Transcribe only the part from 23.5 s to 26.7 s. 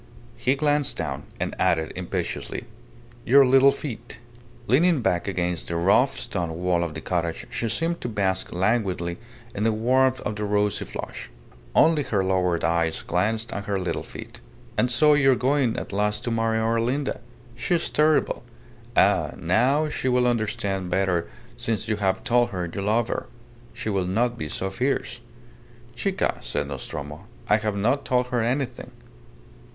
She will not be so fierce." "Chica!" said